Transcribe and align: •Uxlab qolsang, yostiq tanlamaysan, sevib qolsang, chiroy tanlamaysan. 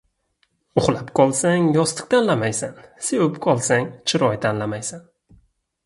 •Uxlab 0.81 1.11
qolsang, 1.19 1.67
yostiq 1.79 2.07
tanlamaysan, 2.15 2.81
sevib 3.11 3.39
qolsang, 3.47 3.89
chiroy 4.11 4.45
tanlamaysan. 4.49 5.07